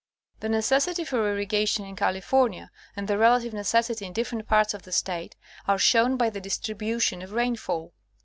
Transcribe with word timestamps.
The 0.39 0.49
necessity 0.49 1.03
for 1.03 1.31
irrigation 1.31 1.85
in 1.85 1.95
California, 1.95 2.71
and 2.95 3.07
the 3.07 3.19
relative 3.19 3.53
necessity 3.53 4.03
in 4.03 4.13
different 4.13 4.47
parts 4.47 4.73
of 4.73 4.81
the 4.81 4.91
State, 4.91 5.35
are 5.67 5.77
shown 5.77 6.17
by 6.17 6.31
the 6.31 6.41
distri 6.41 6.73
bution 6.73 7.23
of 7.23 7.33
rainfall. 7.33 7.93